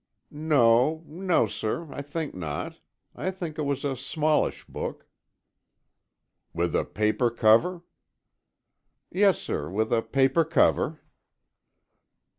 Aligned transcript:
"No—no, 0.31 1.45
sir, 1.45 1.85
I 1.93 2.01
think 2.01 2.33
not. 2.33 2.79
I 3.15 3.29
think 3.29 3.59
it 3.59 3.65
was 3.69 3.85
a 3.85 3.95
smallish 3.95 4.65
book——" 4.65 5.05
"With 6.55 6.75
a 6.75 6.83
paper 6.85 7.29
cover?" 7.29 7.83
"Yes, 9.11 9.37
sir, 9.37 9.69
with 9.69 9.93
a 9.93 10.01
paper 10.01 10.43
cover." 10.43 11.01